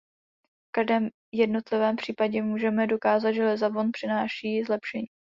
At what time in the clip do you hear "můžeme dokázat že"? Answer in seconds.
2.41-3.45